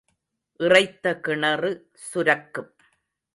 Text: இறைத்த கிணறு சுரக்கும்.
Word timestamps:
இறைத்த 0.59 1.19
கிணறு 1.19 1.71
சுரக்கும். 1.93 2.71